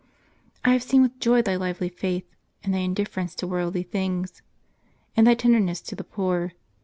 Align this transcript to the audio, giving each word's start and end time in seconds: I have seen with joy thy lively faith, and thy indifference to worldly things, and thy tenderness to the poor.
I 0.65 0.71
have 0.71 0.81
seen 0.81 1.03
with 1.03 1.19
joy 1.19 1.43
thy 1.43 1.57
lively 1.57 1.87
faith, 1.87 2.25
and 2.63 2.73
thy 2.73 2.79
indifference 2.79 3.35
to 3.35 3.45
worldly 3.45 3.83
things, 3.83 4.41
and 5.15 5.27
thy 5.27 5.35
tenderness 5.35 5.79
to 5.81 5.95
the 5.95 6.03
poor. 6.03 6.53